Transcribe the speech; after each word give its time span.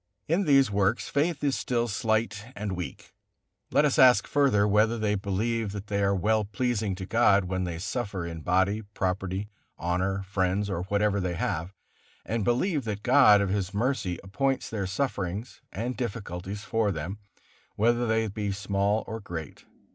In 0.27 0.45
these 0.45 0.71
works 0.71 1.09
faith 1.09 1.43
is 1.43 1.55
still 1.55 1.87
slight 1.87 2.45
and 2.55 2.71
weak; 2.75 3.13
let 3.69 3.85
us 3.85 3.99
ask 3.99 4.25
further, 4.25 4.67
whether 4.67 4.97
they 4.97 5.13
believe 5.13 5.73
that 5.73 5.85
they 5.85 6.01
are 6.01 6.15
well 6.15 6.43
pleasing 6.43 6.95
to 6.95 7.05
God 7.05 7.45
when 7.45 7.65
they 7.65 7.77
suffer 7.77 8.25
in 8.25 8.41
body, 8.41 8.81
property, 8.81 9.47
honor, 9.77 10.23
friends, 10.23 10.71
or 10.71 10.85
whatever 10.85 11.19
they 11.19 11.35
have, 11.35 11.71
and 12.25 12.43
believe 12.43 12.83
that 12.85 13.03
God 13.03 13.41
of 13.41 13.49
His 13.49 13.75
mercy 13.75 14.17
appoints 14.23 14.71
their 14.71 14.87
sufferings 14.87 15.61
and 15.71 15.95
difficulties 15.95 16.63
for 16.63 16.91
them, 16.91 17.19
whether 17.75 18.07
they 18.07 18.27
be 18.27 18.51
small 18.51 19.03
or 19.05 19.19
great. 19.19 19.65